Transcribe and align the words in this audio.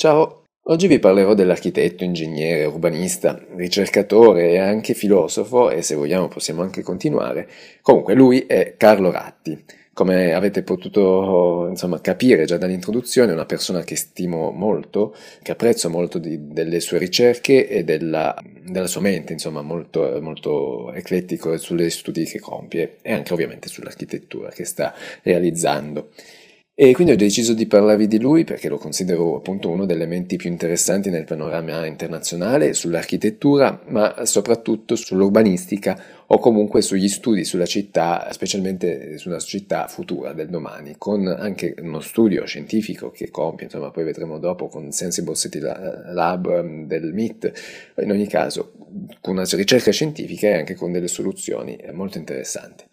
Ciao, 0.00 0.44
oggi 0.68 0.86
vi 0.86 1.00
parlerò 1.00 1.34
dell'architetto, 1.34 2.04
ingegnere, 2.04 2.66
urbanista, 2.66 3.44
ricercatore 3.56 4.50
e 4.50 4.58
anche 4.58 4.94
filosofo 4.94 5.70
e 5.70 5.82
se 5.82 5.96
vogliamo 5.96 6.28
possiamo 6.28 6.62
anche 6.62 6.82
continuare. 6.82 7.48
Comunque 7.82 8.14
lui 8.14 8.46
è 8.46 8.74
Carlo 8.76 9.10
Ratti. 9.10 9.64
Come 9.92 10.34
avete 10.34 10.62
potuto 10.62 11.66
insomma, 11.68 12.00
capire 12.00 12.44
già 12.44 12.58
dall'introduzione, 12.58 13.32
è 13.32 13.34
una 13.34 13.44
persona 13.44 13.82
che 13.82 13.96
stimo 13.96 14.52
molto, 14.52 15.16
che 15.42 15.50
apprezzo 15.50 15.90
molto 15.90 16.18
di, 16.18 16.46
delle 16.46 16.78
sue 16.78 16.98
ricerche 16.98 17.68
e 17.68 17.82
della, 17.82 18.40
della 18.70 18.86
sua 18.86 19.00
mente, 19.00 19.32
insomma, 19.32 19.62
molto, 19.62 20.16
molto 20.22 20.92
eclettico 20.92 21.58
sulle 21.58 21.90
studi 21.90 22.22
che 22.22 22.38
compie 22.38 22.98
e 23.02 23.12
anche 23.12 23.32
ovviamente 23.32 23.66
sull'architettura 23.66 24.50
che 24.50 24.64
sta 24.64 24.94
realizzando. 25.24 26.10
E 26.80 26.92
quindi 26.92 27.12
ho 27.12 27.16
deciso 27.16 27.54
di 27.54 27.66
parlarvi 27.66 28.06
di 28.06 28.20
lui 28.20 28.44
perché 28.44 28.68
lo 28.68 28.78
considero 28.78 29.34
appunto 29.34 29.68
uno 29.68 29.84
degli 29.84 29.96
elementi 29.96 30.36
più 30.36 30.48
interessanti 30.48 31.10
nel 31.10 31.24
panorama 31.24 31.84
internazionale 31.86 32.72
sull'architettura, 32.72 33.80
ma 33.88 34.24
soprattutto 34.24 34.94
sull'urbanistica 34.94 36.00
o 36.30 36.38
comunque 36.38 36.82
sugli 36.82 37.08
studi 37.08 37.44
sulla 37.44 37.64
città, 37.64 38.28
specialmente 38.32 39.16
sulla 39.16 39.38
città 39.38 39.86
futura 39.86 40.34
del 40.34 40.48
domani, 40.48 40.96
con 40.98 41.26
anche 41.26 41.74
uno 41.80 42.00
studio 42.00 42.44
scientifico 42.44 43.10
che 43.10 43.30
compie, 43.30 43.64
insomma 43.64 43.90
poi 43.90 44.04
vedremo 44.04 44.38
dopo 44.38 44.68
con 44.68 44.92
Sensible 44.92 45.34
City 45.34 45.58
Lab 45.58 46.46
um, 46.46 46.86
del 46.86 47.14
MIT, 47.14 47.52
in 48.02 48.10
ogni 48.10 48.26
caso 48.26 48.72
con 49.20 49.34
una 49.34 49.44
ricerca 49.50 49.90
scientifica 49.90 50.48
e 50.48 50.58
anche 50.58 50.74
con 50.74 50.92
delle 50.92 51.08
soluzioni 51.08 51.78
molto 51.92 52.18
interessanti. 52.18 52.84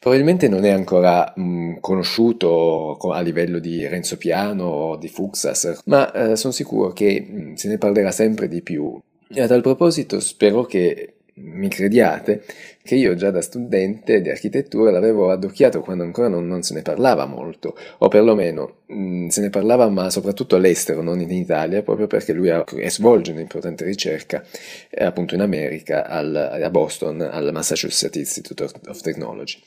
Probabilmente 0.00 0.48
non 0.48 0.64
è 0.64 0.70
ancora 0.70 1.30
mh, 1.34 1.80
conosciuto 1.80 2.96
a 2.96 3.20
livello 3.20 3.58
di 3.58 3.86
Renzo 3.86 4.16
Piano 4.16 4.64
o 4.64 4.96
di 4.96 5.08
Fuxas, 5.08 5.82
ma 5.84 6.10
eh, 6.12 6.36
sono 6.36 6.52
sicuro 6.54 6.92
che 6.92 7.20
mh, 7.20 7.54
se 7.54 7.68
ne 7.68 7.76
parlerà 7.76 8.12
sempre 8.12 8.48
di 8.48 8.62
più. 8.62 8.98
E 9.30 9.42
a 9.42 9.46
tal 9.46 9.60
proposito 9.60 10.20
spero 10.20 10.64
che 10.64 11.17
mi 11.40 11.68
crediate 11.68 12.42
che 12.82 12.94
io 12.94 13.14
già 13.14 13.30
da 13.30 13.42
studente 13.42 14.20
di 14.20 14.30
architettura 14.30 14.90
l'avevo 14.90 15.30
addocchiato 15.30 15.80
quando 15.80 16.04
ancora 16.04 16.28
non, 16.28 16.46
non 16.46 16.62
se 16.62 16.74
ne 16.74 16.82
parlava 16.82 17.26
molto, 17.26 17.76
o 17.98 18.08
perlomeno 18.08 18.78
mh, 18.86 18.94
mm, 18.94 19.26
se 19.28 19.40
ne 19.42 19.50
parlava 19.50 19.88
ma 19.88 20.08
soprattutto 20.10 20.56
all'estero, 20.56 21.02
non 21.02 21.20
in 21.20 21.30
Italia, 21.30 21.82
proprio 21.82 22.06
perché 22.06 22.32
lui 22.32 22.48
ha, 22.50 22.64
svolge 22.86 23.32
un'importante 23.32 23.84
ricerca 23.84 24.42
eh, 24.90 25.04
appunto 25.04 25.34
in 25.34 25.42
America, 25.42 26.06
al, 26.06 26.34
a 26.34 26.70
Boston, 26.70 27.20
al 27.20 27.50
Massachusetts 27.52 28.16
Institute 28.16 28.64
of 28.86 29.00
Technology. 29.00 29.58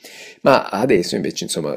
Ma 0.42 0.68
adesso 0.68 1.14
invece 1.14 1.44
insomma 1.44 1.76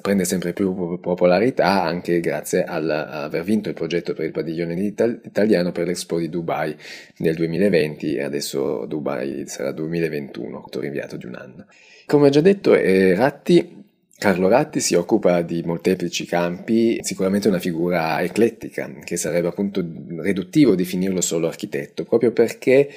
prende 0.00 0.24
sempre 0.24 0.52
più 0.52 0.98
popolarità 1.00 1.82
anche 1.82 2.20
grazie 2.20 2.64
all'aver 2.64 3.42
vinto 3.42 3.68
il 3.68 3.74
progetto 3.74 4.14
per 4.14 4.26
il 4.26 4.30
padiglione 4.30 4.74
italiano 4.74 5.72
per 5.72 5.86
l'Expo 5.86 6.18
di 6.18 6.28
Dubai 6.28 6.76
nel 7.18 7.34
2020 7.34 8.14
e 8.14 8.22
adesso 8.22 8.86
Dubai 8.86 9.44
sarà 9.46 9.72
2021, 9.72 10.68
rinviato 10.78 11.16
di 11.16 11.26
un 11.26 11.34
anno. 11.34 11.66
Come 12.06 12.26
ho 12.26 12.30
già 12.30 12.40
detto, 12.40 12.74
eh, 12.74 13.14
Ratti 13.14 13.82
Carlo 14.16 14.48
Ratti 14.48 14.80
si 14.80 14.94
occupa 14.94 15.42
di 15.42 15.62
molteplici 15.64 16.24
campi, 16.24 16.98
sicuramente 17.02 17.48
una 17.48 17.58
figura 17.58 18.22
eclettica, 18.22 18.90
che 19.04 19.16
sarebbe 19.16 19.48
appunto 19.48 19.84
riduttivo 20.20 20.74
definirlo 20.74 21.20
solo 21.20 21.46
architetto, 21.48 22.04
proprio 22.04 22.32
perché 22.32 22.88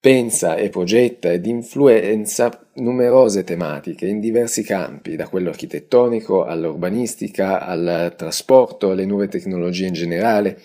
pensa 0.00 0.56
e 0.56 0.70
progetta 0.70 1.30
ed 1.30 1.44
influenza 1.44 2.66
numerose 2.76 3.44
tematiche 3.44 4.06
in 4.06 4.18
diversi 4.18 4.62
campi, 4.62 5.14
da 5.14 5.28
quello 5.28 5.50
architettonico 5.50 6.44
all'urbanistica, 6.44 7.60
al 7.66 8.14
trasporto, 8.16 8.90
alle 8.90 9.04
nuove 9.04 9.28
tecnologie 9.28 9.86
in 9.86 9.92
generale. 9.92 10.58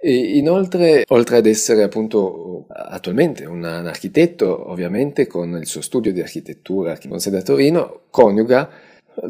E 0.00 0.14
inoltre, 0.36 1.02
oltre 1.08 1.38
ad 1.38 1.46
essere 1.46 1.82
appunto 1.82 2.66
attualmente 2.68 3.44
un, 3.46 3.64
architetto, 3.64 4.70
ovviamente 4.70 5.26
con 5.26 5.56
il 5.56 5.66
suo 5.66 5.80
studio 5.80 6.12
di 6.12 6.20
architettura 6.20 6.96
con 7.08 7.18
sede 7.18 7.38
a 7.38 7.42
Torino, 7.42 8.02
coniuga 8.10 8.70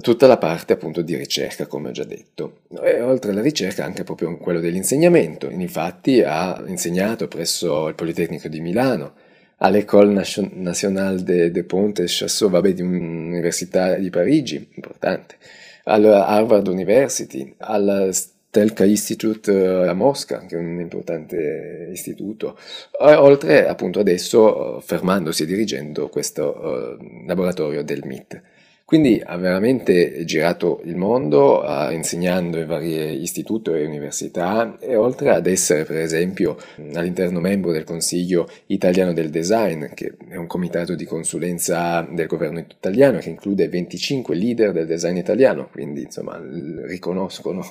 tutta 0.03 0.27
la 0.27 0.37
parte 0.37 0.75
appunto 0.75 1.01
di 1.01 1.17
ricerca, 1.17 1.67
come 1.67 1.89
ho 1.89 1.93
già 1.93 2.05
detto. 2.05 2.59
E 2.83 3.01
oltre 3.01 3.31
alla 3.31 3.41
ricerca 3.41 3.87
anche 3.87 4.05
proprio 4.05 4.37
quello 4.37 4.61
dell'insegnamento. 4.61 5.49
Infatti 5.49 6.21
ha 6.21 6.63
insegnato 6.67 7.29
presso 7.29 7.89
il 7.89 7.95
Politecnico 7.95 8.49
di 8.49 8.61
Milano, 8.61 9.15
all'École 9.59 10.13
Nationale 10.13 11.23
de, 11.23 11.51
de 11.51 11.63
Ponte 11.63 12.05
Chassot, 12.07 12.51
vabbè, 12.51 12.73
di 12.73 12.83
un'università 12.83 13.95
di 13.95 14.11
Parigi, 14.11 14.69
importante, 14.75 15.37
alla 15.85 16.27
Harvard 16.27 16.67
University, 16.67 17.55
alla 17.59 18.13
Stelka 18.13 18.85
Institute 18.85 19.53
eh, 19.53 19.89
a 19.89 19.95
Mosca, 19.95 20.45
che 20.47 20.57
è 20.57 20.59
un 20.59 20.81
importante 20.81 21.89
istituto, 21.93 22.59
oltre 23.01 23.67
appunto 23.67 24.01
adesso 24.01 24.81
fermandosi 24.81 25.43
e 25.43 25.47
dirigendo 25.47 26.09
questo 26.09 26.99
uh, 26.99 27.27
laboratorio 27.27 27.83
del 27.83 28.03
MIT. 28.05 28.43
Quindi 28.89 29.21
ha 29.23 29.37
veramente 29.37 30.25
girato 30.25 30.81
il 30.85 30.97
mondo 30.97 31.63
uh, 31.63 31.93
insegnando 31.93 32.59
in 32.59 32.67
vari 32.67 33.21
istituti 33.21 33.69
e 33.69 33.85
università 33.85 34.79
e 34.81 34.97
oltre 34.97 35.29
ad 35.29 35.47
essere 35.47 35.85
per 35.85 35.99
esempio 35.99 36.57
all'interno 36.95 37.39
membro 37.39 37.71
del 37.71 37.85
Consiglio 37.85 38.49
italiano 38.69 39.13
del 39.13 39.29
design, 39.29 39.89
che 39.93 40.15
è 40.31 40.37
un 40.37 40.47
comitato 40.47 40.95
di 40.95 41.05
consulenza 41.05 42.01
del 42.11 42.27
governo 42.27 42.61
italiano 42.61 43.19
che 43.19 43.29
include 43.29 43.69
25 43.69 44.35
leader 44.35 44.73
del 44.73 44.87
design 44.87 45.17
italiano, 45.19 45.69
quindi 45.71 46.05
insomma 46.05 46.43
riconoscono 46.87 47.63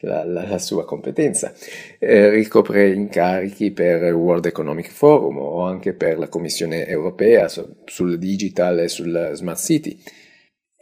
la, 0.00 0.24
la, 0.24 0.44
la 0.44 0.58
sua 0.58 0.84
competenza, 0.84 1.52
eh, 2.00 2.30
ricopre 2.30 2.90
incarichi 2.90 3.70
per 3.70 4.02
il 4.02 4.12
World 4.12 4.46
Economic 4.46 4.90
Forum 4.90 5.38
o 5.38 5.60
anche 5.62 5.92
per 5.92 6.18
la 6.18 6.26
Commissione 6.26 6.84
europea 6.84 7.46
sul 7.46 8.18
digital 8.18 8.80
e 8.80 8.88
sul 8.88 9.30
smart 9.34 9.60
city. 9.60 9.96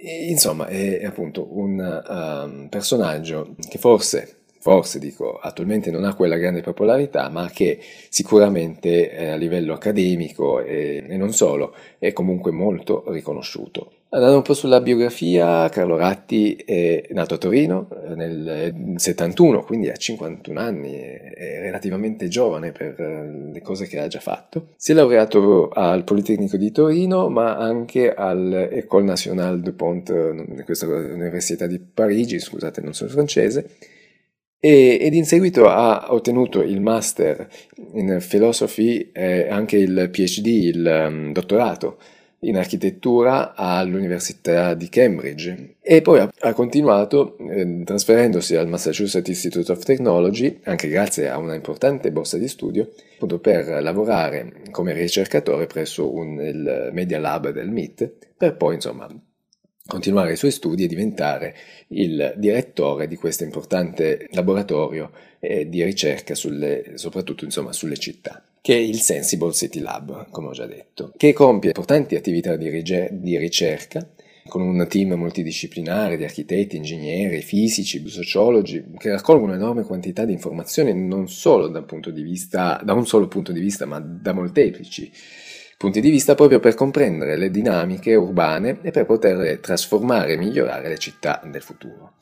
Insomma, 0.04 0.66
è 0.66 1.04
appunto 1.04 1.46
un 1.50 1.78
um, 2.08 2.68
personaggio 2.68 3.54
che 3.68 3.78
forse 3.78 4.36
forse 4.62 5.00
dico 5.00 5.38
attualmente 5.38 5.90
non 5.90 6.04
ha 6.04 6.14
quella 6.14 6.36
grande 6.36 6.60
popolarità, 6.60 7.28
ma 7.28 7.50
che 7.50 7.80
sicuramente 8.08 9.10
eh, 9.10 9.30
a 9.30 9.34
livello 9.34 9.74
accademico 9.74 10.60
e, 10.60 11.04
e, 11.08 11.16
non 11.16 11.32
solo 11.32 11.74
è 11.98 12.12
comunque 12.12 12.52
molto 12.52 13.02
riconosciuto. 13.08 13.90
Andando 14.14 14.36
un 14.36 14.42
po' 14.42 14.52
sulla 14.52 14.82
biografia, 14.82 15.70
Carlo 15.70 15.96
Ratti 15.96 16.54
è 16.54 17.06
nato 17.12 17.32
a 17.32 17.38
Torino 17.38 17.88
eh, 18.04 18.14
nel 18.14 18.92
71, 18.96 19.64
quindi 19.64 19.88
ha 19.88 19.96
51 19.96 20.60
anni, 20.60 20.92
è 20.92 21.60
relativamente 21.62 22.28
giovane 22.28 22.72
per 22.72 23.00
eh, 23.00 23.50
le 23.54 23.62
cose 23.62 23.86
che 23.86 23.98
ha 23.98 24.08
già 24.08 24.20
fatto. 24.20 24.74
Si 24.76 24.92
è 24.92 24.94
laureato 24.94 25.70
al 25.70 26.04
Politecnico 26.04 26.58
di 26.58 26.70
Torino, 26.70 27.30
ma 27.30 27.56
anche 27.56 28.12
all'École 28.12 29.04
Nationale 29.04 29.60
du 29.60 29.74
Pont, 29.74 30.10
eh, 30.10 30.62
questa 30.62 30.84
università 30.84 31.66
di 31.66 31.78
Parigi, 31.78 32.38
scusate 32.38 32.82
non 32.82 32.92
sono 32.92 33.08
francese, 33.08 33.70
ed 34.60 35.14
in 35.14 35.24
seguito 35.24 35.68
ha 35.68 36.12
ottenuto 36.12 36.60
il 36.60 36.82
master 36.82 37.48
in 37.94 38.22
philosophy 38.28 39.10
e 39.10 39.48
anche 39.48 39.78
il 39.78 40.10
PhD, 40.12 40.46
il 40.46 41.06
um, 41.08 41.32
dottorato 41.32 41.96
in 42.44 42.56
architettura 42.56 43.54
all'Università 43.54 44.74
di 44.74 44.88
Cambridge. 44.88 45.76
E 45.80 46.02
poi 46.02 46.20
ha, 46.20 46.52
continuato 46.54 47.36
eh, 47.38 47.82
trasferendosi 47.84 48.56
al 48.56 48.68
Massachusetts 48.68 49.28
Institute 49.28 49.70
of 49.70 49.82
Technology, 49.84 50.60
anche 50.64 50.88
grazie 50.88 51.28
a 51.28 51.38
una 51.38 51.54
importante 51.54 52.10
borsa 52.10 52.38
di 52.38 52.48
studio, 52.48 52.90
appunto 53.14 53.38
per 53.38 53.82
lavorare 53.82 54.62
come 54.70 54.92
ricercatore 54.92 55.66
presso 55.66 56.12
un, 56.12 56.40
il 56.40 56.90
Media 56.92 57.18
Lab 57.18 57.50
del 57.50 57.70
MIT, 57.70 58.12
per 58.36 58.56
poi 58.56 58.74
insomma 58.74 59.08
continuare 59.84 60.32
i 60.32 60.36
suoi 60.36 60.52
studi 60.52 60.84
e 60.84 60.86
diventare 60.86 61.54
il 61.88 62.34
direttore 62.36 63.08
di 63.08 63.16
questo 63.16 63.42
importante 63.42 64.28
laboratorio 64.30 65.10
eh, 65.40 65.68
di 65.68 65.82
ricerca 65.82 66.34
sulle, 66.34 66.92
soprattutto 66.94 67.44
insomma, 67.44 67.72
sulle 67.72 67.96
città 67.96 68.42
che 68.62 68.74
è 68.74 68.78
il 68.78 69.00
Sensible 69.00 69.52
City 69.52 69.80
Lab, 69.80 70.30
come 70.30 70.48
ho 70.48 70.52
già 70.52 70.66
detto, 70.66 71.12
che 71.16 71.32
compie 71.32 71.70
importanti 71.70 72.14
attività 72.14 72.54
di, 72.54 72.68
rige- 72.68 73.10
di 73.12 73.36
ricerca 73.36 74.08
con 74.46 74.62
un 74.62 74.86
team 74.88 75.14
multidisciplinare 75.14 76.16
di 76.16 76.24
architetti, 76.24 76.76
ingegneri, 76.76 77.42
fisici, 77.42 78.06
sociologi, 78.08 78.84
che 78.98 79.10
raccolgono 79.10 79.54
enorme 79.54 79.82
quantità 79.82 80.24
di 80.24 80.32
informazioni 80.32 80.94
non 80.94 81.28
solo 81.28 81.66
da 81.66 81.84
un, 81.88 82.00
vista, 82.22 82.80
da 82.84 82.92
un 82.92 83.06
solo 83.06 83.26
punto 83.26 83.50
di 83.50 83.60
vista, 83.60 83.84
ma 83.84 83.98
da 83.98 84.32
molteplici 84.32 85.10
punti 85.76 86.00
di 86.00 86.10
vista 86.10 86.36
proprio 86.36 86.60
per 86.60 86.74
comprendere 86.74 87.36
le 87.36 87.50
dinamiche 87.50 88.14
urbane 88.14 88.78
e 88.82 88.92
per 88.92 89.04
poter 89.04 89.58
trasformare 89.58 90.34
e 90.34 90.36
migliorare 90.36 90.88
le 90.88 90.98
città 90.98 91.42
del 91.44 91.62
futuro. 91.62 92.12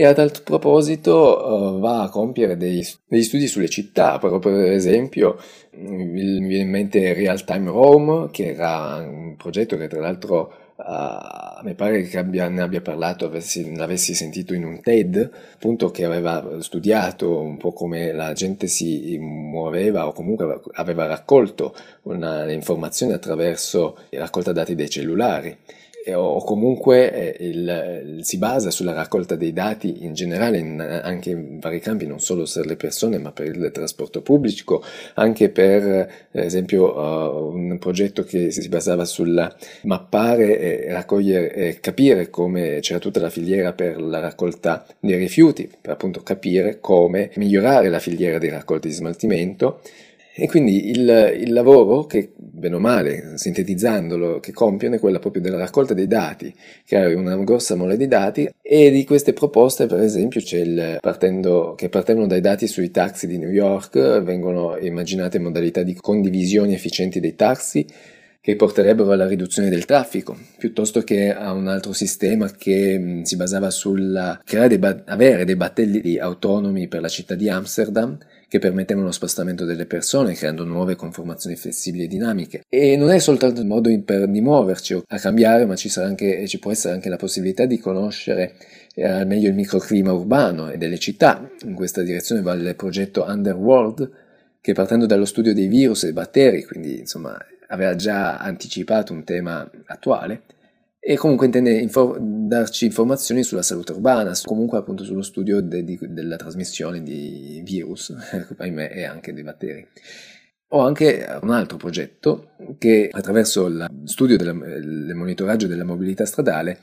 E 0.00 0.04
a 0.04 0.12
tal 0.14 0.30
proposito 0.44 1.74
uh, 1.74 1.80
va 1.80 2.02
a 2.02 2.08
compiere 2.08 2.56
dei, 2.56 2.86
degli 3.08 3.22
studi 3.24 3.48
sulle 3.48 3.68
città, 3.68 4.16
proprio 4.20 4.38
per 4.38 4.70
esempio 4.70 5.36
mi 5.72 6.38
viene 6.46 6.62
in 6.62 6.70
mente 6.70 7.12
Real 7.14 7.42
Time 7.42 7.68
Rome, 7.68 8.28
che 8.30 8.54
era 8.54 8.98
un 8.98 9.34
progetto 9.34 9.76
che 9.76 9.88
tra 9.88 9.98
l'altro 9.98 10.52
uh, 10.76 10.82
a 10.84 11.60
me 11.64 11.74
pare 11.74 12.02
che 12.02 12.16
abbia, 12.16 12.48
ne 12.48 12.62
abbia 12.62 12.80
parlato, 12.80 13.24
avessi, 13.24 13.74
l'avessi 13.74 14.14
sentito 14.14 14.54
in 14.54 14.64
un 14.64 14.80
TED, 14.80 15.32
appunto 15.54 15.90
che 15.90 16.04
aveva 16.04 16.60
studiato 16.60 17.40
un 17.40 17.56
po' 17.56 17.72
come 17.72 18.12
la 18.12 18.32
gente 18.34 18.68
si 18.68 19.18
muoveva 19.18 20.06
o 20.06 20.12
comunque 20.12 20.60
aveva 20.74 21.06
raccolto 21.06 21.74
una, 22.02 22.44
le 22.44 22.52
informazioni 22.52 23.14
attraverso 23.14 23.98
la 24.10 24.20
raccolta 24.20 24.52
dati 24.52 24.76
dei 24.76 24.88
cellulari 24.88 25.58
o 26.14 26.42
comunque 26.42 27.36
eh, 27.36 27.46
il, 27.46 28.18
si 28.22 28.38
basa 28.38 28.70
sulla 28.70 28.92
raccolta 28.92 29.36
dei 29.36 29.52
dati 29.52 30.04
in 30.04 30.14
generale, 30.14 30.58
in, 30.58 30.80
anche 30.80 31.30
in 31.30 31.58
vari 31.58 31.80
campi, 31.80 32.06
non 32.06 32.20
solo 32.20 32.44
per 32.52 32.66
le 32.66 32.76
persone, 32.76 33.18
ma 33.18 33.32
per 33.32 33.46
il 33.46 33.70
trasporto 33.72 34.22
pubblico, 34.22 34.82
anche 35.14 35.50
per, 35.50 36.10
per 36.30 36.44
esempio, 36.44 36.96
uh, 36.96 37.54
un 37.54 37.78
progetto 37.78 38.24
che 38.24 38.50
si 38.50 38.68
basava 38.68 39.04
sul 39.04 39.56
mappare 39.82 40.58
e 40.58 40.92
raccogliere 40.92 41.52
e 41.52 41.80
capire 41.80 42.30
come 42.30 42.78
c'era 42.80 42.98
tutta 42.98 43.20
la 43.20 43.30
filiera 43.30 43.72
per 43.72 44.00
la 44.00 44.20
raccolta 44.20 44.86
dei 45.00 45.16
rifiuti, 45.16 45.70
per 45.80 45.92
appunto 45.92 46.22
capire 46.22 46.78
come 46.80 47.30
migliorare 47.36 47.88
la 47.88 47.98
filiera 47.98 48.38
dei 48.38 48.50
raccolti 48.50 48.88
di 48.88 48.94
smaltimento 48.94 49.80
e 50.40 50.46
quindi 50.46 50.90
il, 50.90 51.36
il, 51.40 51.52
lavoro 51.52 52.06
che, 52.06 52.30
bene 52.36 52.76
o 52.76 52.78
male, 52.78 53.32
sintetizzandolo, 53.34 54.38
che 54.38 54.52
compiono 54.52 54.94
è 54.94 55.00
quella 55.00 55.18
proprio 55.18 55.42
della 55.42 55.56
raccolta 55.56 55.94
dei 55.94 56.06
dati, 56.06 56.54
creare 56.86 57.14
una 57.14 57.36
grossa 57.38 57.74
mole 57.74 57.96
di 57.96 58.06
dati 58.06 58.48
e 58.62 58.90
di 58.92 59.04
queste 59.04 59.32
proposte, 59.32 59.86
per 59.86 60.00
esempio, 60.00 60.40
c'è 60.40 60.58
il, 60.58 60.98
partendo, 61.00 61.74
che 61.76 61.88
partono 61.88 62.28
dai 62.28 62.40
dati 62.40 62.68
sui 62.68 62.92
taxi 62.92 63.26
di 63.26 63.36
New 63.36 63.50
York, 63.50 64.20
vengono 64.22 64.76
immaginate 64.76 65.40
modalità 65.40 65.82
di 65.82 65.94
condivisione 65.94 66.72
efficienti 66.72 67.18
dei 67.18 67.34
taxi, 67.34 67.84
che 68.40 68.54
porterebbero 68.54 69.10
alla 69.10 69.26
riduzione 69.26 69.68
del 69.68 69.86
traffico, 69.86 70.38
piuttosto 70.56 71.02
che 71.02 71.34
a 71.34 71.52
un 71.52 71.66
altro 71.66 71.92
sistema 71.92 72.48
che 72.52 73.22
si 73.24 73.34
basava 73.34 73.70
sul 73.70 74.40
creare 74.44 74.78
dei, 74.78 74.94
avere 75.06 75.44
dei 75.44 75.56
battelli 75.56 76.16
autonomi 76.16 76.86
per 76.86 77.00
la 77.00 77.08
città 77.08 77.34
di 77.34 77.48
Amsterdam 77.48 78.16
che 78.48 78.58
permettevano 78.58 79.06
lo 79.06 79.12
spostamento 79.12 79.64
delle 79.64 79.84
persone, 79.84 80.34
creando 80.34 80.64
nuove 80.64 80.96
conformazioni 80.96 81.54
flessibili 81.54 82.04
e 82.04 82.08
dinamiche. 82.08 82.62
E 82.68 82.96
non 82.96 83.10
è 83.10 83.18
soltanto 83.18 83.60
il 83.60 83.66
modo 83.66 83.90
per 84.02 84.26
muoverci 84.26 84.94
o 84.94 85.02
a 85.06 85.18
cambiare, 85.18 85.66
ma 85.66 85.76
ci, 85.76 85.90
anche, 86.00 86.46
ci 86.48 86.58
può 86.58 86.70
essere 86.70 86.94
anche 86.94 87.10
la 87.10 87.16
possibilità 87.16 87.66
di 87.66 87.78
conoscere 87.78 88.54
eh, 88.94 89.06
al 89.06 89.26
meglio 89.26 89.48
il 89.48 89.54
microclima 89.54 90.12
urbano 90.12 90.70
e 90.70 90.78
delle 90.78 90.98
città. 90.98 91.48
In 91.64 91.74
questa 91.74 92.02
direzione 92.02 92.40
va 92.40 92.54
il 92.54 92.74
progetto 92.74 93.24
Underworld, 93.28 94.10
che 94.60 94.72
partendo 94.72 95.06
dallo 95.06 95.26
studio 95.26 95.52
dei 95.52 95.66
virus 95.66 96.04
e 96.04 96.12
batteri, 96.12 96.64
quindi 96.64 97.00
insomma 97.00 97.36
aveva 97.68 97.94
già 97.94 98.38
anticipato 98.38 99.12
un 99.12 99.24
tema 99.24 99.70
attuale, 99.86 100.42
e 101.10 101.16
comunque 101.16 101.46
intende 101.46 101.70
info- 101.70 102.18
darci 102.20 102.84
informazioni 102.84 103.42
sulla 103.42 103.62
salute 103.62 103.92
urbana, 103.92 104.38
comunque 104.42 104.76
appunto 104.76 105.04
sullo 105.04 105.22
studio 105.22 105.62
de- 105.62 105.82
di- 105.82 105.98
della 106.02 106.36
trasmissione 106.36 107.02
di 107.02 107.62
virus, 107.64 108.14
ahimè, 108.58 108.90
e 108.92 109.04
anche 109.04 109.32
dei 109.32 109.42
batteri. 109.42 109.88
Ho 110.72 110.80
anche 110.80 111.26
un 111.40 111.50
altro 111.50 111.78
progetto 111.78 112.50
che 112.76 113.08
attraverso 113.10 113.64
il 113.68 113.86
studio 114.04 114.36
del 114.36 115.12
monitoraggio 115.14 115.66
della 115.66 115.84
mobilità 115.84 116.26
stradale 116.26 116.80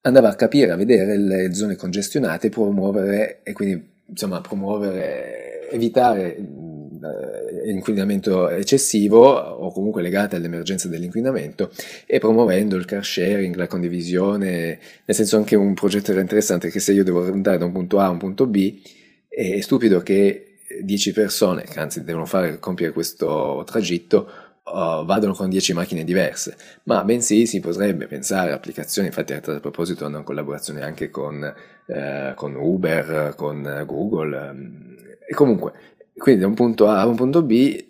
andava 0.00 0.30
a 0.30 0.34
capire, 0.34 0.72
a 0.72 0.76
vedere 0.76 1.16
le 1.16 1.54
zone 1.54 1.76
congestionate, 1.76 2.48
promuovere 2.48 3.42
e 3.44 3.52
quindi 3.52 3.90
insomma 4.08 4.40
promuovere, 4.40 5.70
evitare 5.70 6.34
eh, 6.34 6.42
inquinamento 7.66 8.48
eccessivo 8.48 9.28
o 9.28 9.72
comunque 9.72 10.02
legate 10.02 10.36
all'emergenza 10.36 10.88
dell'inquinamento 10.88 11.70
e 12.06 12.18
promuovendo 12.18 12.76
il 12.76 12.84
car 12.84 13.04
sharing, 13.04 13.54
la 13.54 13.66
condivisione, 13.66 14.78
nel 15.04 15.16
senso 15.16 15.36
anche 15.36 15.56
un 15.56 15.74
progetto 15.74 16.10
era 16.12 16.20
interessante 16.20 16.70
che 16.70 16.80
se 16.80 16.92
io 16.92 17.04
devo 17.04 17.24
andare 17.24 17.58
da 17.58 17.64
un 17.64 17.72
punto 17.72 17.98
A 17.98 18.06
a 18.06 18.10
un 18.10 18.18
punto 18.18 18.46
B 18.46 18.80
è 19.28 19.60
stupido 19.60 20.00
che 20.00 20.56
10 20.82 21.12
persone 21.12 21.62
che 21.62 21.78
anzi 21.80 22.04
devono 22.04 22.26
fare, 22.26 22.58
compiere 22.58 22.92
questo 22.92 23.62
tragitto 23.66 24.28
uh, 24.64 25.04
vadano 25.04 25.32
con 25.32 25.48
10 25.48 25.72
macchine 25.72 26.04
diverse, 26.04 26.56
ma 26.84 27.04
bensì 27.04 27.46
si 27.46 27.60
potrebbe 27.60 28.06
pensare 28.06 28.52
a 28.52 28.54
applicazioni, 28.54 29.08
infatti 29.08 29.32
a 29.32 29.40
tal 29.40 29.60
proposito 29.60 30.04
hanno 30.04 30.22
collaborazione 30.22 30.82
anche 30.82 31.10
con, 31.10 31.54
uh, 31.86 32.34
con 32.34 32.54
Uber, 32.54 33.34
con 33.36 33.84
Google, 33.86 34.36
um, 34.50 34.96
e 35.26 35.34
comunque 35.34 35.72
quindi 36.18 36.42
da 36.42 36.46
un 36.46 36.54
punto 36.54 36.88
A 36.88 37.00
a 37.00 37.06
un 37.06 37.16
punto 37.16 37.42
B 37.42 37.86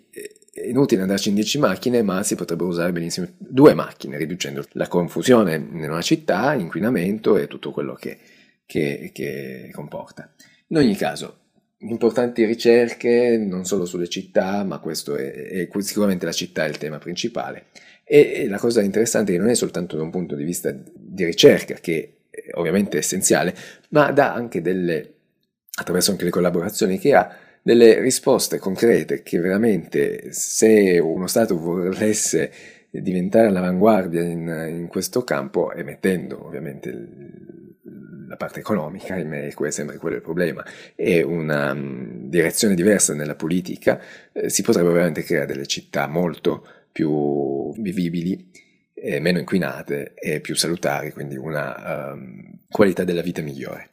è 0.59 0.67
inutile 0.67 1.01
andarci 1.01 1.29
in 1.29 1.35
10 1.35 1.59
macchine, 1.59 2.01
ma 2.01 2.21
si 2.23 2.35
potrebbero 2.35 2.69
usare 2.69 2.91
benissimo 2.91 3.27
due 3.37 3.73
macchine, 3.73 4.17
riducendo 4.17 4.65
la 4.73 4.87
confusione 4.87 5.55
in 5.55 5.89
una 5.89 6.01
città, 6.01 6.53
l'inquinamento 6.53 7.37
e 7.37 7.47
tutto 7.47 7.71
quello 7.71 7.93
che, 7.93 8.17
che, 8.65 9.11
che 9.13 9.69
comporta. 9.73 10.31
In 10.67 10.77
ogni 10.77 10.95
caso, 10.95 11.37
importanti 11.79 12.45
ricerche 12.45 13.37
non 13.37 13.65
solo 13.65 13.85
sulle 13.85 14.09
città, 14.09 14.63
ma 14.63 14.79
questo 14.79 15.15
è, 15.15 15.31
è, 15.31 15.69
sicuramente 15.79 16.25
la 16.25 16.31
città 16.31 16.65
è 16.65 16.69
il 16.69 16.77
tema 16.77 16.97
principale. 16.97 17.67
E, 18.03 18.47
la 18.49 18.57
cosa 18.57 18.81
interessante 18.81 19.31
è 19.31 19.35
che 19.35 19.41
non 19.41 19.49
è 19.49 19.55
soltanto 19.55 19.95
da 19.95 20.03
un 20.03 20.09
punto 20.09 20.35
di 20.35 20.43
vista 20.43 20.71
di 20.71 21.23
ricerca, 21.23 21.75
che 21.75 22.17
è 22.29 22.49
ovviamente 22.53 22.97
essenziale, 22.97 23.55
ma 23.89 24.11
dà 24.11 24.33
anche 24.33 24.61
delle, 24.61 25.13
attraverso 25.79 26.11
anche 26.11 26.25
le 26.25 26.31
collaborazioni 26.31 26.99
che 26.99 27.13
ha, 27.15 27.33
delle 27.61 27.99
risposte 27.99 28.57
concrete 28.57 29.21
che 29.21 29.39
veramente 29.39 30.31
se 30.31 30.99
uno 30.99 31.27
Stato 31.27 31.57
volesse 31.57 32.51
diventare 32.91 33.47
all'avanguardia 33.47 34.21
in, 34.21 34.67
in 34.69 34.87
questo 34.87 35.23
campo, 35.23 35.71
emettendo 35.73 36.45
ovviamente 36.45 37.37
la 38.27 38.35
parte 38.35 38.59
economica, 38.59 39.15
ahimè, 39.15 39.51
sempre 39.69 39.97
quello 39.97 40.15
il 40.15 40.21
problema, 40.21 40.63
e 40.95 41.23
una 41.23 41.71
um, 41.71 42.29
direzione 42.29 42.75
diversa 42.75 43.13
nella 43.13 43.35
politica, 43.35 43.99
eh, 44.31 44.49
si 44.49 44.61
potrebbero 44.61 44.93
veramente 44.93 45.23
creare 45.23 45.47
delle 45.47 45.65
città 45.65 46.07
molto 46.07 46.65
più 46.91 47.73
vivibili, 47.81 48.51
eh, 48.93 49.19
meno 49.19 49.39
inquinate 49.39 50.13
e 50.13 50.41
più 50.41 50.55
salutari, 50.55 51.11
quindi 51.11 51.37
una 51.37 52.11
um, 52.13 52.59
qualità 52.69 53.03
della 53.03 53.21
vita 53.21 53.41
migliore. 53.41 53.89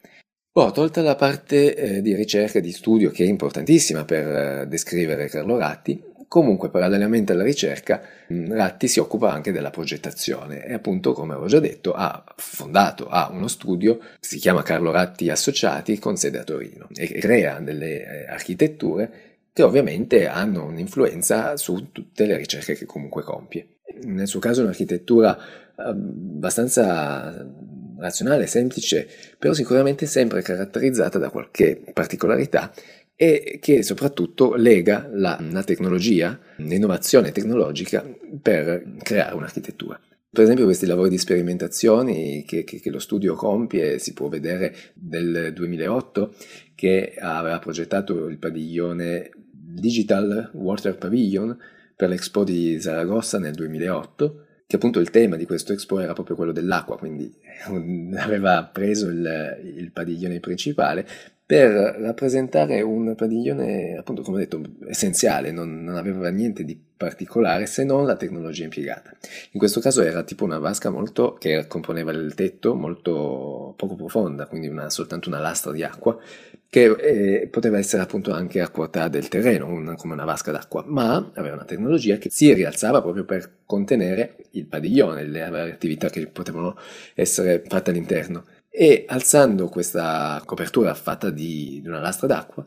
Poi, 0.57 0.73
tolta 0.73 1.03
la 1.03 1.17
parte 1.17 1.75
eh, 1.75 2.01
di 2.01 2.15
ricerca 2.15 2.61
e 2.61 2.63
di 2.63 2.73
studio 2.73 3.11
che 3.11 3.25
è 3.25 3.27
importantissima 3.27 4.07
per 4.07 4.27
eh, 4.27 4.67
descrivere 4.67 5.29
Carlo 5.29 5.59
Ratti, 5.59 6.03
comunque 6.29 6.71
parallelamente 6.71 7.33
alla 7.33 7.43
ricerca 7.43 8.01
mm, 8.33 8.53
Ratti 8.53 8.89
si 8.89 8.99
occupa 8.99 9.31
anche 9.31 9.53
della 9.53 9.69
progettazione 9.69 10.65
e 10.65 10.73
appunto 10.73 11.13
come 11.13 11.35
avevo 11.35 11.47
già 11.47 11.61
detto 11.61 11.93
ha 11.93 12.25
fondato 12.37 13.07
ha 13.07 13.29
uno 13.31 13.49
studio 13.49 13.99
si 14.19 14.39
chiama 14.39 14.63
Carlo 14.63 14.93
Ratti 14.93 15.29
Associati 15.29 15.99
con 15.99 16.17
sede 16.17 16.39
a 16.39 16.45
Torino 16.45 16.89
e 16.95 17.07
crea 17.07 17.61
delle 17.61 18.25
eh, 18.25 18.27
architetture 18.27 19.11
che 19.53 19.63
ovviamente 19.63 20.27
hanno 20.27 20.65
un'influenza 20.65 21.59
su 21.59 21.93
tutte 21.93 22.25
le 22.25 22.39
ricerche 22.39 22.77
che 22.77 22.87
comunque 22.87 23.23
compie. 23.23 23.81
Nel 24.05 24.27
suo 24.27 24.41
caso 24.41 24.61
è 24.61 24.63
un'architettura 24.63 25.39
abbastanza 25.77 27.47
razionale, 27.99 28.47
semplice, 28.47 29.09
però 29.39 29.53
sicuramente 29.53 30.07
sempre 30.07 30.43
caratterizzata 30.43 31.19
da 31.19 31.31
qualche 31.31 31.81
particolarità 31.93 32.73
e 33.15 33.59
che 33.61 33.83
soprattutto 33.83 34.55
lega 34.55 35.09
la, 35.11 35.39
la 35.51 35.65
tecnologia, 35.65 36.39
l'innovazione 36.57 37.33
tecnologica 37.33 38.05
per 38.43 38.97
creare 39.03 39.35
un'architettura. 39.35 39.99
Per 40.29 40.45
esempio 40.45 40.67
questi 40.67 40.85
lavori 40.85 41.09
di 41.09 41.17
sperimentazione 41.17 42.45
che, 42.47 42.63
che, 42.65 42.79
che, 42.79 42.91
lo 42.91 42.99
studio 42.99 43.35
compie, 43.35 43.99
si 43.99 44.13
può 44.13 44.29
vedere 44.29 44.75
del 44.93 45.53
2008, 45.55 46.35
che 46.75 47.15
aveva 47.19 47.59
progettato 47.59 48.27
il 48.27 48.37
padiglione 48.37 49.31
Digital 49.51 50.51
Water 50.53 50.99
Pavilion 50.99 51.57
per 51.97 52.11
l'Expo 52.11 52.45
di 52.45 52.79
Zaragoza 52.79 53.39
nel 53.39 53.55
2008, 53.55 54.46
che 54.67 54.77
appunto 54.77 54.99
il 54.99 55.11
tema 55.11 55.37
di 55.37 55.47
questo 55.47 55.73
Expo 55.73 56.01
era 56.01 56.13
proprio 56.13 56.35
quello 56.35 56.53
dell'acqua, 56.53 56.99
quindi 56.99 57.33
aveva 58.19 58.65
preso 58.65 59.09
il, 59.09 59.61
il 59.77 59.93
padiglione 59.93 60.41
principale 60.41 61.07
per 61.47 61.71
rappresentare 61.71 62.83
un 62.83 63.15
padiglione, 63.15 63.97
appunto, 63.97 64.23
come 64.23 64.39
detto, 64.39 64.61
essenziale, 64.89 65.53
non, 65.53 65.85
non, 65.85 65.95
aveva 65.95 66.29
niente 66.31 66.65
di 66.65 66.77
particolare 66.97 67.67
se 67.67 67.85
non 67.85 68.05
la 68.05 68.17
tecnologia 68.17 68.65
impiegata. 68.65 69.13
In 69.53 69.61
questo 69.61 69.79
caso 69.79 70.03
era 70.03 70.25
tipo 70.25 70.43
una 70.43 70.59
vasca 70.59 70.91
molto, 70.91 71.35
che 71.35 71.69
componeva 71.69 72.11
il 72.11 72.35
tetto 72.35 72.75
molto 72.75 73.75
poco 73.77 73.95
profonda, 73.95 74.47
quindi 74.47 74.67
una, 74.67 74.91
soltanto 74.91 75.29
una 75.29 75.39
lastra 75.39 75.71
di 75.71 75.85
acqua, 75.85 76.19
che 76.69 76.85
eh, 76.85 77.47
poteva 77.47 77.79
essere 77.79 78.03
appunto 78.03 78.33
anche 78.33 78.61
a 78.61 78.69
quota 78.69 79.07
del 79.07 79.29
terreno, 79.29 79.69
una, 79.69 79.95
come 79.95 80.15
una 80.15 80.25
vasca 80.25 80.51
d'acqua, 80.51 80.83
ma 80.85 81.31
aveva 81.35 81.55
una 81.55 81.65
tecnologia 81.65 82.17
che 82.17 82.29
si 82.29 82.53
rialzava 82.53 83.01
proprio 83.01 83.25
per 83.25 83.59
contenere 83.65 84.35
il 84.51 84.67
padiglione, 84.67 85.25
le 85.25 85.43
attività 85.43 86.11
che 86.11 86.27
potevano 86.27 86.77
essere 87.15 87.63
fatte 87.69 87.91
all'interno. 87.91 88.47
E 88.79 89.07
alzando 89.09 89.69
questa 89.69 90.43
copertura 90.45 90.93
fatta 90.93 91.31
di, 91.31 91.81
di 91.81 91.89
una 91.89 91.99
lastra 91.99 92.27
d'acqua, 92.27 92.63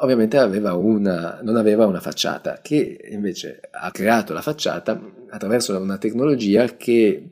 ovviamente 0.00 0.38
aveva 0.38 0.72
una, 0.72 1.40
non 1.42 1.56
aveva 1.56 1.84
una 1.84 2.00
facciata, 2.00 2.60
che 2.62 2.98
invece 3.10 3.60
ha 3.70 3.90
creato 3.90 4.32
la 4.32 4.40
facciata 4.40 4.98
attraverso 5.28 5.78
una 5.78 5.98
tecnologia 5.98 6.64
che 6.76 7.28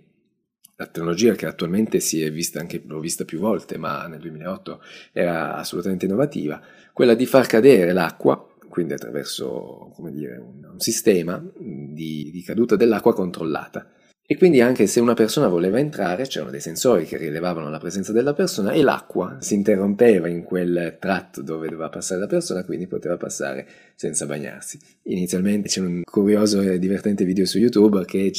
la 0.76 0.84
tecnologia 0.88 1.32
che 1.32 1.46
attualmente 1.46 2.00
si 2.00 2.22
è 2.22 2.30
vista 2.30 2.60
anche, 2.60 2.82
l'ho 2.84 3.00
vista 3.00 3.24
più 3.24 3.38
volte, 3.38 3.78
ma 3.78 4.06
nel 4.08 4.20
2008 4.20 4.82
era 5.12 5.54
assolutamente 5.54 6.04
innovativa, 6.04 6.60
quella 6.92 7.14
di 7.14 7.24
far 7.24 7.46
cadere 7.46 7.94
l'acqua, 7.94 8.46
quindi 8.68 8.92
attraverso 8.92 9.94
dire, 10.10 10.36
un, 10.36 10.68
un 10.70 10.80
sistema 10.80 11.42
di, 11.56 12.28
di 12.30 12.42
caduta 12.42 12.76
dell'acqua 12.76 13.14
controllata. 13.14 13.90
E 14.32 14.36
quindi 14.38 14.62
anche 14.62 14.86
se 14.86 14.98
una 14.98 15.12
persona 15.12 15.46
voleva 15.46 15.78
entrare, 15.78 16.26
c'erano 16.26 16.50
dei 16.50 16.58
sensori 16.58 17.04
che 17.04 17.18
rilevavano 17.18 17.68
la 17.68 17.76
presenza 17.76 18.12
della 18.12 18.32
persona 18.32 18.70
e 18.70 18.80
l'acqua 18.80 19.36
si 19.40 19.52
interrompeva 19.52 20.26
in 20.26 20.42
quel 20.42 20.96
tratto 20.98 21.42
dove 21.42 21.68
doveva 21.68 21.90
passare 21.90 22.18
la 22.18 22.26
persona, 22.26 22.64
quindi 22.64 22.86
poteva 22.86 23.18
passare 23.18 23.68
senza 23.94 24.24
bagnarsi. 24.24 24.78
Inizialmente 25.02 25.68
c'è 25.68 25.80
un 25.80 26.00
curioso 26.02 26.62
e 26.62 26.78
divertente 26.78 27.26
video 27.26 27.44
su 27.44 27.58
YouTube 27.58 28.06
che 28.06 28.32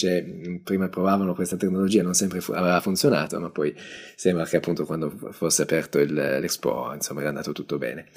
prima 0.63 0.89
provavano 0.89 1.35
questa 1.35 1.57
tecnologia, 1.57 2.01
non 2.01 2.15
sempre 2.15 2.41
fu- 2.41 2.53
aveva 2.53 2.81
funzionato, 2.81 3.39
ma 3.39 3.51
poi 3.51 3.71
sembra 4.15 4.45
che 4.45 4.57
appunto 4.57 4.88
quando 4.88 5.15
fosse 5.29 5.62
aperto 5.62 6.00
il, 6.00 6.12
l'Expo, 6.12 6.91
insomma, 6.91 7.19
era 7.19 7.29
andato 7.29 7.51
tutto 7.51 7.77
bene. 7.77 8.07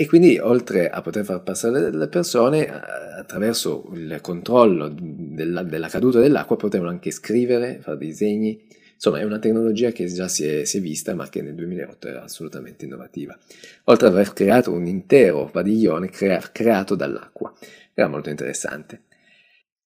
E 0.00 0.06
quindi 0.06 0.38
oltre 0.38 0.90
a 0.90 1.02
poter 1.02 1.24
far 1.24 1.42
passare 1.42 1.90
le 1.90 2.06
persone, 2.06 2.70
attraverso 2.70 3.90
il 3.94 4.18
controllo 4.22 4.94
della, 5.38 5.62
della 5.62 5.88
caduta 5.88 6.20
dell'acqua 6.20 6.56
potevano 6.56 6.90
anche 6.90 7.10
scrivere, 7.10 7.78
fare 7.80 7.96
disegni. 7.96 8.62
Insomma, 8.92 9.20
è 9.20 9.22
una 9.22 9.38
tecnologia 9.38 9.90
che 9.92 10.06
già 10.06 10.28
si 10.28 10.44
è, 10.44 10.64
si 10.64 10.78
è 10.78 10.80
vista, 10.80 11.14
ma 11.14 11.28
che 11.28 11.40
nel 11.40 11.54
2008 11.54 12.08
era 12.08 12.24
assolutamente 12.24 12.84
innovativa. 12.84 13.38
Oltre 13.84 14.08
ad 14.08 14.12
aver 14.12 14.32
creato 14.32 14.72
un 14.72 14.86
intero 14.86 15.48
padiglione 15.50 16.10
crea, 16.10 16.40
creato 16.52 16.94
dall'acqua. 16.94 17.52
Era 17.94 18.08
molto 18.08 18.28
interessante. 18.28 19.04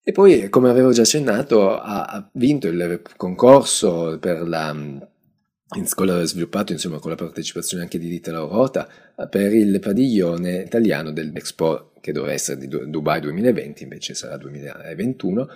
E 0.02 0.10
poi, 0.12 0.48
come 0.48 0.70
avevo 0.70 0.90
già 0.90 1.02
accennato, 1.02 1.78
ha, 1.78 2.04
ha 2.04 2.30
vinto 2.32 2.66
il 2.66 3.02
concorso 3.16 4.18
per 4.18 4.48
la 4.48 4.74
sviluppato 6.24 6.72
insomma 6.72 6.98
con 6.98 7.10
la 7.10 7.16
partecipazione 7.16 7.84
anche 7.84 7.98
di 7.98 8.08
Dita 8.08 8.30
Laurota 8.30 8.88
per 9.28 9.52
il 9.52 9.78
padiglione 9.80 10.62
italiano 10.62 11.12
dell'Expo 11.12 11.92
che 12.00 12.12
doveva 12.12 12.32
essere 12.32 12.58
di 12.58 12.68
Dubai 12.68 13.20
2020 13.20 13.82
invece 13.84 14.14
sarà 14.14 14.36
2021 14.36 15.48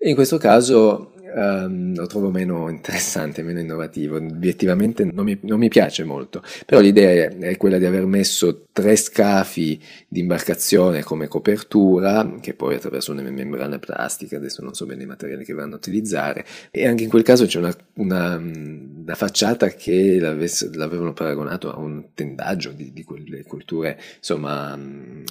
e 0.00 0.10
in 0.10 0.14
questo 0.14 0.38
caso 0.38 1.12
um, 1.34 1.94
lo 1.94 2.06
trovo 2.06 2.30
meno 2.30 2.68
interessante, 2.68 3.42
meno 3.42 3.58
innovativo, 3.60 4.16
obiettivamente 4.16 5.04
non 5.04 5.24
mi, 5.24 5.36
non 5.42 5.58
mi, 5.58 5.68
piace 5.68 6.04
molto, 6.04 6.42
però 6.64 6.80
l'idea 6.80 7.28
è, 7.28 7.56
quella 7.56 7.78
di 7.78 7.84
aver 7.84 8.06
messo 8.06 8.66
tre 8.72 8.96
scafi 8.96 9.80
di 10.06 10.20
imbarcazione 10.20 11.02
come 11.02 11.26
copertura, 11.26 12.36
che 12.40 12.54
poi 12.54 12.76
attraverso 12.76 13.12
una 13.12 13.22
membrana 13.22 13.78
plastica, 13.78 14.36
adesso 14.36 14.62
non 14.62 14.74
so 14.74 14.86
bene 14.86 15.02
i 15.02 15.06
materiali 15.06 15.44
che 15.44 15.52
vanno 15.52 15.74
a 15.74 15.78
utilizzare, 15.78 16.44
e 16.70 16.86
anche 16.86 17.02
in 17.02 17.10
quel 17.10 17.22
caso 17.22 17.46
c'è 17.46 17.58
una, 17.58 17.74
una, 17.94 18.36
una 18.36 19.14
facciata 19.14 19.68
che 19.68 20.18
l'avevano 20.20 21.12
paragonato 21.12 21.72
a 21.72 21.78
un 21.78 22.10
tendaggio 22.14 22.70
di, 22.70 22.92
di 22.98 23.04
quelle 23.04 23.44
culture 23.44 23.98
insomma 24.16 24.78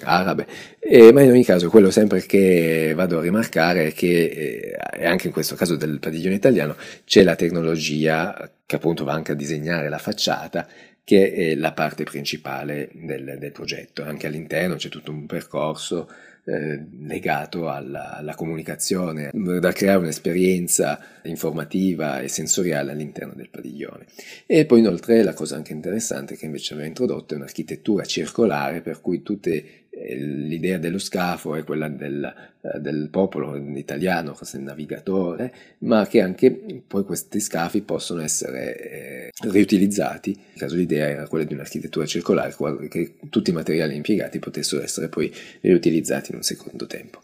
arabe, 0.04 0.48
e, 0.80 1.12
ma 1.12 1.22
in 1.22 1.32
ogni 1.32 1.44
caso 1.44 1.70
quello 1.70 1.92
sempre 1.92 2.26
che 2.26 2.94
vado 2.96 3.20
a 3.20 3.22
rimarcare 3.22 3.88
è 3.88 3.94
che 3.94 4.76
eh, 4.94 5.06
anche 5.06 5.28
in 5.28 5.34
questo 5.34 5.56
caso 5.56 5.76
del 5.76 6.00
padiglione 6.00 6.36
italiano 6.36 6.76
c'è 7.06 7.24
la 7.24 7.36
tecnologia 7.36 8.50
che 8.66 8.76
appunto 8.76 9.04
va 9.04 9.14
anche 9.14 9.34
a 9.34 9.36
disegnare 9.36 9.90
la 9.90 9.98
facciata 9.98 10.68
che 11.04 11.34
è 11.34 11.56
la 11.56 11.72
parte 11.72 12.04
principale 12.04 12.90
del, 12.92 13.38
del 13.40 13.52
progetto. 13.54 14.04
Anche 14.04 14.28
all'interno 14.28 14.76
c'è 14.76 14.90
tutto 14.90 15.12
un 15.12 15.26
percorso 15.26 16.10
eh, 16.48 16.86
legato 17.00 17.70
alla, 17.70 18.16
alla, 18.16 18.34
comunicazione, 18.34 19.32
da 19.34 19.72
creare 19.74 19.98
un'esperienza 19.98 20.98
informativa 21.24 22.22
e 22.22 22.30
sensoriale 22.30 22.92
all'interno 22.92 23.34
del 23.36 23.50
padiglione. 23.50 24.06
E 24.46 24.66
poi 24.66 24.80
inoltre 24.80 25.24
la 25.24 25.34
cosa 25.34 25.58
anche 25.58 25.74
interessante 25.74 26.38
che 26.38 26.46
invece 26.46 26.74
aveva 26.74 26.88
introdotto 26.88 27.34
è 27.34 27.38
un'architettura 27.38 28.06
circolare 28.06 28.80
per 28.80 29.02
cui 29.02 29.24
tutte 29.24 29.87
l'idea 30.16 30.78
dello 30.78 30.98
scafo 30.98 31.56
è 31.56 31.64
quella 31.64 31.88
del, 31.88 32.24
eh, 32.62 32.80
del 32.80 33.10
popolo 33.10 33.56
italiano, 33.56 34.38
il 34.54 34.60
navigatore, 34.62 35.54
ma 35.80 36.08
che 36.08 36.22
anche 36.22 36.52
poi 36.86 37.04
questi 37.04 37.40
scafi 37.40 37.82
possono 37.82 38.22
essere 38.22 38.78
eh, 38.78 39.30
riutilizzati. 39.50 40.30
In 40.30 40.60
caso 40.60 40.76
l'idea 40.76 41.08
era 41.08 41.28
quella 41.28 41.46
di 41.46 41.54
un'architettura 41.54 42.06
circolare, 42.06 42.56
che 42.90 43.16
tutti 43.30 43.50
i 43.50 43.54
materiali 43.54 43.96
impiegati 43.96 44.40
potessero 44.40 44.82
essere 44.82 45.10
poi 45.10 45.32
riutilizzati 45.62 46.32
in 46.32 46.38
un 46.38 46.44
secondo 46.44 46.86
tempo. 46.86 47.22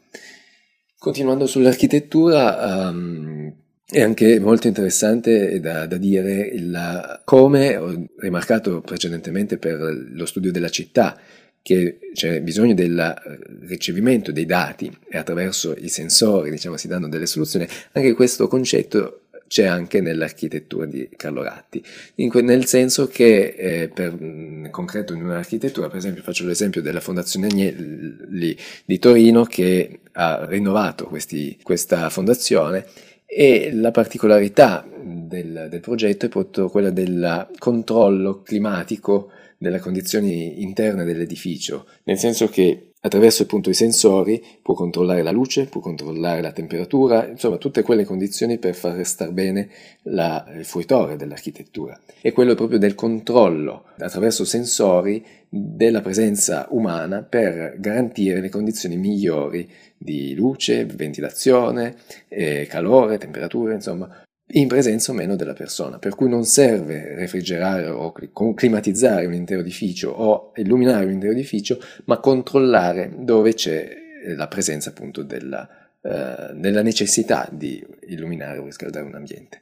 Continuando 0.97 1.45
sull'architettura, 1.45 2.87
um, 2.89 3.53
è 3.85 4.01
anche 4.01 4.39
molto 4.39 4.67
interessante 4.67 5.59
da, 5.59 5.85
da 5.85 5.97
dire 5.97 6.47
il, 6.47 7.21
come 7.25 7.75
ho 7.75 8.07
rimarcato 8.17 8.81
precedentemente 8.81 9.57
per 9.57 9.77
lo 10.13 10.25
studio 10.25 10.51
della 10.51 10.69
città, 10.69 11.19
che 11.63 11.97
c'è 12.13 12.41
bisogno 12.41 12.73
del 12.73 12.99
eh, 12.99 13.39
ricevimento 13.67 14.31
dei 14.31 14.45
dati 14.45 14.95
e 15.09 15.17
attraverso 15.17 15.73
i 15.79 15.87
sensori 15.87 16.51
diciamo, 16.51 16.77
si 16.77 16.87
danno 16.87 17.07
delle 17.07 17.25
soluzioni, 17.25 17.65
anche 17.93 18.13
questo 18.13 18.47
concetto 18.47 19.21
c'è 19.47 19.65
anche 19.65 20.01
nell'architettura 20.01 20.85
di 20.85 21.07
Carlo 21.15 21.43
Ratti, 21.43 21.83
que- 22.27 22.41
nel 22.41 22.65
senso 22.65 23.07
che 23.07 23.53
eh, 23.55 23.87
per 23.87 24.15
in 24.19 24.67
concreto 24.71 25.13
in 25.13 25.23
un'architettura, 25.23 25.87
per 25.87 25.97
esempio 25.97 26.23
faccio 26.23 26.45
l'esempio 26.45 26.81
della 26.81 26.99
Fondazione 26.99 27.47
Agnelli 27.47 28.57
di 28.83 28.99
Torino 28.99 29.45
che 29.45 29.99
ha 30.13 30.45
rinnovato 30.45 31.05
questi, 31.05 31.57
questa 31.61 32.09
fondazione 32.09 32.85
e 33.25 33.71
la 33.73 33.91
particolarità 33.91 34.87
del, 35.01 35.67
del 35.69 35.79
progetto 35.79 36.25
è 36.25 36.29
proprio 36.29 36.67
quella 36.69 36.89
del 36.89 37.47
controllo 37.57 38.41
climatico 38.41 39.31
delle 39.57 39.79
condizioni 39.79 40.61
interne 40.61 41.03
dell'edificio, 41.03 41.87
nel 42.03 42.17
senso 42.17 42.47
che 42.47 42.89
attraverso 43.05 43.43
appunto 43.43 43.69
i 43.69 43.73
sensori 43.73 44.41
può 44.61 44.73
controllare 44.73 45.23
la 45.23 45.31
luce, 45.31 45.65
può 45.65 45.81
controllare 45.81 46.41
la 46.41 46.53
temperatura, 46.53 47.27
insomma 47.27 47.57
tutte 47.57 47.81
quelle 47.81 48.05
condizioni 48.05 48.57
per 48.57 48.75
far 48.75 49.05
star 49.05 49.31
bene 49.31 49.69
la, 50.03 50.45
il 50.55 50.63
fruitore 50.63 51.17
dell'architettura. 51.17 51.99
E 52.21 52.31
quello 52.31 52.55
proprio 52.55 52.79
del 52.79 52.95
controllo 52.95 53.85
attraverso 53.97 54.45
sensori 54.45 55.23
della 55.49 56.01
presenza 56.01 56.67
umana 56.71 57.23
per 57.23 57.75
garantire 57.77 58.39
le 58.39 58.49
condizioni 58.49 58.95
migliori 58.95 59.69
di 59.97 60.33
luce, 60.33 60.85
ventilazione, 60.85 61.95
eh, 62.29 62.65
calore, 62.69 63.17
temperatura, 63.17 63.73
insomma 63.73 64.09
in 64.47 64.67
presenza 64.67 65.11
o 65.11 65.15
meno 65.15 65.35
della 65.35 65.53
persona, 65.53 65.97
per 65.97 66.15
cui 66.15 66.29
non 66.29 66.45
serve 66.45 67.15
refrigerare 67.15 67.87
o 67.87 68.11
climatizzare 68.53 69.25
un 69.25 69.33
intero 69.33 69.61
edificio 69.61 70.09
o 70.11 70.51
illuminare 70.55 71.05
un 71.05 71.11
intero 71.11 71.31
edificio, 71.31 71.79
ma 72.05 72.19
controllare 72.19 73.11
dove 73.17 73.53
c'è 73.53 74.01
la 74.35 74.47
presenza 74.47 74.89
appunto 74.89 75.23
della, 75.23 75.67
eh, 76.01 76.53
della 76.53 76.81
necessità 76.81 77.49
di 77.51 77.83
illuminare 78.07 78.59
o 78.59 78.65
riscaldare 78.65 79.05
un 79.05 79.15
ambiente. 79.15 79.59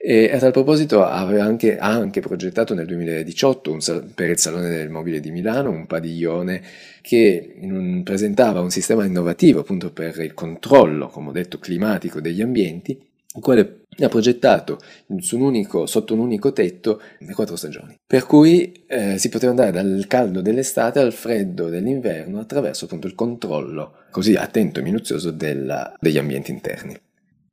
E 0.00 0.30
a 0.32 0.38
tal 0.38 0.52
proposito 0.52 1.04
anche, 1.04 1.76
ha 1.76 1.88
anche 1.88 2.20
progettato 2.20 2.72
nel 2.72 2.86
2018 2.86 3.72
un, 3.72 4.10
per 4.14 4.30
il 4.30 4.38
Salone 4.38 4.68
del 4.68 4.90
Mobile 4.90 5.18
di 5.18 5.32
Milano 5.32 5.70
un 5.70 5.86
padiglione 5.86 6.62
che 7.02 7.56
un, 7.62 8.04
presentava 8.04 8.60
un 8.60 8.70
sistema 8.70 9.04
innovativo 9.04 9.60
appunto 9.60 9.90
per 9.90 10.20
il 10.20 10.34
controllo, 10.34 11.08
come 11.08 11.30
ho 11.30 11.32
detto, 11.32 11.58
climatico 11.58 12.20
degli 12.20 12.40
ambienti 12.40 13.07
il 13.34 13.42
quale 13.42 13.80
ha 14.00 14.08
progettato 14.08 14.78
un 15.06 15.20
unico, 15.40 15.86
sotto 15.86 16.14
un 16.14 16.20
unico 16.20 16.52
tetto 16.52 17.00
le 17.18 17.34
quattro 17.34 17.56
stagioni. 17.56 17.98
Per 18.06 18.24
cui 18.26 18.84
eh, 18.86 19.18
si 19.18 19.28
poteva 19.28 19.50
andare 19.50 19.70
dal 19.70 20.06
caldo 20.06 20.40
dell'estate 20.40 20.98
al 21.00 21.12
freddo 21.12 21.68
dell'inverno 21.68 22.38
attraverso 22.38 22.86
appunto 22.86 23.06
il 23.06 23.14
controllo 23.14 24.04
così 24.10 24.34
attento 24.34 24.80
e 24.80 24.82
minuzioso 24.82 25.30
della, 25.30 25.94
degli 25.98 26.18
ambienti 26.18 26.50
interni. 26.50 26.96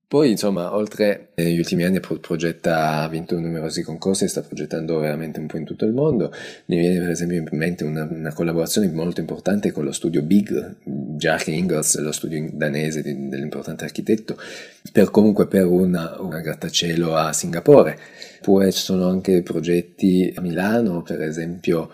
Poi, 0.08 0.30
insomma, 0.30 0.76
oltre 0.76 1.30
negli 1.34 1.58
ultimi 1.58 1.84
anni 1.84 2.00
progetta, 2.00 3.02
ha 3.02 3.08
vinto 3.10 3.40
numerosi 3.40 3.82
concorsi 3.82 4.26
e 4.26 4.28
sta 4.28 4.42
progettando 4.42 5.00
veramente 5.00 5.40
un 5.40 5.48
po' 5.48 5.58
in 5.58 5.66
tutto 5.66 5.86
il 5.86 5.94
mondo. 5.94 6.32
Mi 6.66 6.78
viene 6.78 7.00
per 7.00 7.10
esempio 7.10 7.38
in 7.38 7.48
mente 7.52 7.84
una, 7.84 8.08
una 8.10 8.32
collaborazione 8.32 8.88
molto 8.92 9.20
importante 9.20 9.72
con 9.72 9.84
lo 9.84 9.92
studio 9.92 10.22
Big, 10.22 10.76
Jack 10.84 11.48
Ingalls, 11.48 11.98
lo 12.00 12.12
studio 12.12 12.48
danese 12.54 13.02
di, 13.02 13.30
dell'importante 13.30 13.84
architetto, 13.84 14.38
per 14.92 15.10
comunque 15.10 15.48
per 15.48 15.66
una, 15.66 16.18
una 16.20 16.40
grattacielo 16.40 17.16
a 17.16 17.34
Singapore. 17.34 17.98
Poi 18.42 18.72
ci 18.72 18.84
sono 18.84 19.10
anche 19.10 19.42
progetti 19.42 20.32
a 20.36 20.42
Milano, 20.42 21.02
per 21.02 21.24
esempio 21.24 21.90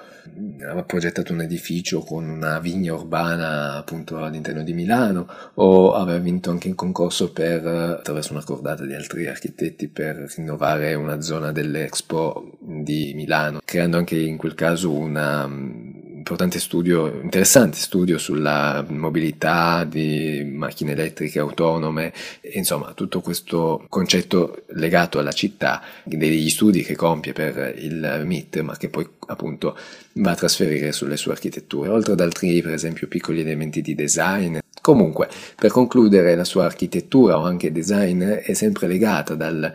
ha 0.68 0.84
progettato 0.84 1.34
un 1.34 1.42
edificio 1.42 2.02
con 2.02 2.28
una 2.28 2.60
vigna 2.60 2.94
urbana 2.94 3.76
appunto 3.76 4.18
all'interno 4.18 4.64
di 4.64 4.74
Milano 4.74 5.28
o 5.56 5.94
aveva 5.94 6.20
vinto 6.20 6.52
anche 6.52 6.68
il 6.68 6.76
concorso 6.76 7.32
per, 7.32 7.66
attraverso 7.66 8.34
una 8.34 8.44
cordata 8.44 8.86
di 8.86 8.94
altri 8.94 9.28
architetti 9.28 9.88
per 9.88 10.32
rinnovare 10.36 10.94
una 10.94 11.22
zona 11.22 11.52
dell'Expo 11.52 12.58
di 12.60 13.14
Milano, 13.16 13.60
creando 13.64 13.98
anche 13.98 14.18
in 14.18 14.38
quel 14.38 14.54
caso 14.54 14.92
una 14.92 15.48
importante 16.22 16.60
studio, 16.60 17.08
interessante 17.22 17.78
studio 17.78 18.20
sulla 18.20 18.86
mobilità 18.88 19.84
di 19.86 20.44
macchine 20.46 20.92
elettriche 20.92 21.40
autonome, 21.40 22.14
insomma 22.54 22.94
tutto 22.94 23.22
questo 23.22 23.86
concetto 23.90 24.64
legato 24.74 25.18
alla 25.18 25.32
città, 25.32 25.82
degli 26.04 26.50
studi 26.50 26.84
che 26.84 26.96
compie 26.96 27.34
per 27.34 27.74
il 27.76 28.22
MIT, 28.24 28.60
ma 28.60 28.78
che 28.78 28.90
poi 28.90 29.08
appunto 29.28 29.76
va 30.14 30.32
a 30.32 30.36
trasferire 30.36 30.92
sulle 30.92 31.18
sue 31.18 31.32
architetture, 31.32 31.90
oltre 31.90 32.14
ad 32.14 32.20
altri 32.20 32.62
per 32.62 32.74
esempio 32.74 33.08
piccoli 33.08 33.42
elementi 33.42 33.82
di 33.82 33.96
design. 33.96 34.60
Comunque, 34.82 35.30
per 35.56 35.72
concludere, 35.72 36.36
la 36.36 36.44
sua 36.44 36.66
architettura 36.66 37.38
o 37.38 37.44
anche 37.44 37.72
design 37.72 38.24
è 38.24 38.54
sempre 38.54 38.88
legata 38.88 39.36
dal 39.36 39.72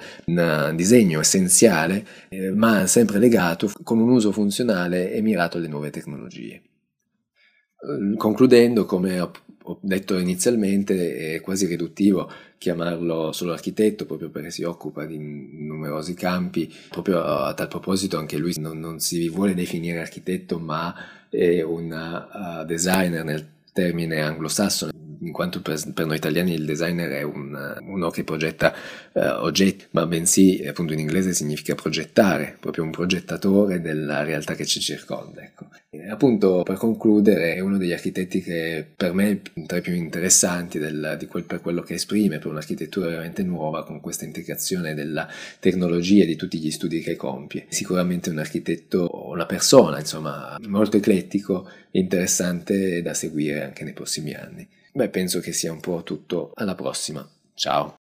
disegno 0.75 1.21
essenziale, 1.21 2.05
eh, 2.29 2.51
ma 2.51 2.89
sempre 2.89 3.19
legato 3.19 3.71
con 3.85 4.01
un 4.01 4.11
uso 4.11 4.33
funzionale 4.33 5.13
e 5.13 5.23
mirato 5.23 5.59
alle 5.59 5.69
nuove 5.69 5.91
tecnologie. 5.91 6.55
Eh, 6.55 8.17
concludendo, 8.17 8.85
come 8.85 9.21
ho 9.21 9.79
detto 9.81 10.19
inizialmente, 10.19 11.35
è 11.35 11.41
quasi 11.41 11.67
riduttivo 11.67 12.29
chiamarlo 12.59 13.33
solo 13.33 13.53
architetto 13.53 14.07
proprio 14.07 14.31
perché 14.31 14.51
si 14.51 14.65
occupa 14.65 15.05
di 15.05 15.19
numerosi 15.19 16.15
campi. 16.15 16.73
Proprio 16.91 17.23
a 17.23 17.55
tal 17.55 17.69
proposito 17.69 18.19
anche 18.19 18.39
lui 18.39 18.55
non, 18.59 18.81
non 18.81 18.99
si 18.99 19.29
vuole 19.29 19.55
definire 19.55 20.01
architetto 20.01 20.59
ma 20.59 20.95
è 21.29 21.63
un 21.63 21.91
uh, 21.93 22.65
designer 22.65 23.25
nel 23.25 23.56
termine 23.77 24.23
anglosassone 24.23 24.93
in 25.21 25.33
quanto 25.33 25.61
per, 25.61 25.81
per, 25.93 26.07
noi 26.07 26.17
italiani 26.17 26.55
il 26.55 26.65
designer 26.65 27.11
è 27.11 27.23
un, 27.23 27.79
uno 27.83 28.11
che 28.11 28.25
progetta 28.25 28.73
uh, 29.13 29.21
oggetti, 29.41 29.87
ma 29.91 30.07
bensì 30.07 30.65
appunto 30.67 30.93
in 30.93 30.99
inglese 30.99 31.33
significa 31.33 31.75
progettare, 31.75 32.57
proprio 32.61 32.85
un 32.85 32.91
progettatore 32.91 33.81
della 33.81 34.23
realtà 34.23 34.55
che 34.55 34.67
ci 34.67 34.81
circonda. 34.81 35.43
Ecco. 35.43 35.69
E, 36.07 36.09
appunto 36.09 36.63
per 36.63 36.77
concludere 36.77 37.55
è 37.55 37.59
uno 37.59 37.79
degli 37.79 37.93
architetti 37.93 38.41
che 38.41 38.87
per 38.95 39.13
me 39.13 39.43
è 39.43 39.65
tra 39.67 39.79
i 39.79 39.81
più 39.81 39.93
interessanti 39.93 40.79
del, 40.79 41.27
quel, 41.29 41.43
per 41.43 41.61
quello 41.61 41.83
che 41.83 41.95
esprime, 41.95 42.39
per 42.39 42.53
un'architettura 42.53 43.09
veramente 43.09 43.43
nuova 43.43 43.85
con 43.85 44.01
questa 44.01 44.25
integrazione 44.25 44.95
della 44.95 45.29
tecnologia 45.59 46.23
e 46.23 46.27
di 46.27 46.37
tutti 46.37 46.59
gli 46.59 46.71
studi 46.71 47.01
che 47.01 47.17
compie. 47.17 47.67
Sicuramente 47.71 48.31
un 48.31 48.39
architetto, 48.39 49.29
una 49.31 49.47
persona 49.47 49.99
insomma 49.99 50.57
molto 50.69 50.97
eclettico 50.97 51.69
e 51.91 51.99
interessante 51.99 53.03
da 53.03 53.13
seguire 53.13 53.65
anche 53.65 53.83
nei 53.83 53.93
prossimi 53.93 54.33
anni. 54.33 54.67
Beh, 54.93 55.09
penso 55.09 55.41
che 55.41 55.53
sia 55.53 55.73
un 55.73 55.81
po' 55.81 56.05
tutto. 56.05 56.53
Alla 56.55 56.77
prossima. 56.77 57.29
Ciao. 57.53 57.95